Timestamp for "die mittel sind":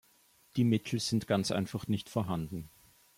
0.55-1.27